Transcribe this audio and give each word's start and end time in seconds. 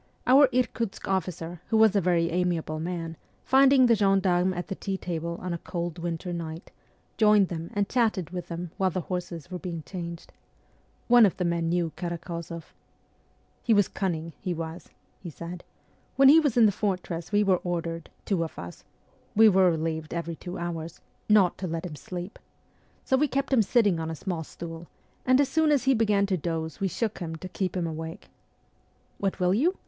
Our 0.25 0.47
Irkutsk 0.51 1.07
officer, 1.07 1.61
who 1.67 1.77
was 1.77 1.95
a 1.95 2.01
very 2.01 2.31
amiable 2.31 2.79
man, 2.79 3.17
finding 3.43 3.85
the 3.85 3.93
gendarmes 3.93 4.55
at 4.55 4.67
the 4.67 4.73
tea 4.73 4.97
table 4.97 5.37
on 5.39 5.53
a 5.53 5.59
cold 5.59 5.99
winter 5.99 6.33
night, 6.33 6.71
joined 7.17 7.49
them 7.49 7.69
and 7.75 7.87
chatted 7.87 8.31
with 8.31 8.47
them 8.47 8.71
while 8.77 8.89
the 8.89 9.01
horses 9.01 9.51
were 9.51 9.59
being 9.59 9.83
changed. 9.83 10.33
One 11.07 11.23
of 11.23 11.37
the 11.37 11.45
men 11.45 11.69
knew 11.69 11.91
Karak6 11.97 12.49
zoff. 12.49 12.63
'He 13.61 13.75
was 13.75 13.87
cunning, 13.87 14.33
he 14.41 14.55
was,' 14.55 14.89
he 15.19 15.29
said. 15.29 15.63
'When 16.15 16.29
he 16.29 16.39
was 16.39 16.57
in 16.57 16.65
the 16.65 16.71
fortress 16.71 17.31
we 17.31 17.43
were 17.43 17.57
ordered, 17.57 18.09
two 18.25 18.43
of 18.43 18.57
us 18.57 18.83
we 19.35 19.47
were 19.49 19.69
relieved 19.69 20.15
every 20.15 20.35
two 20.35 20.57
hours 20.57 20.99
not 21.29 21.59
to 21.59 21.67
let 21.67 21.85
him 21.85 21.95
sleep. 21.95 22.39
So 23.05 23.15
we 23.17 23.27
kept 23.27 23.53
him 23.53 23.61
sitting 23.61 23.99
on 23.99 24.09
a 24.09 24.15
small 24.15 24.43
stool, 24.43 24.87
and 25.27 25.39
as 25.39 25.49
soon 25.49 25.69
as 25.71 25.83
he 25.83 25.93
began 25.93 26.25
to 26.25 26.37
doze 26.37 26.79
we 26.79 26.87
shook 26.87 27.19
him 27.19 27.35
to 27.35 27.47
keep 27.47 27.77
him 27.77 27.85
awake.... 27.85 28.31
What 29.19 29.39
will 29.39 29.53
you 29.53 29.75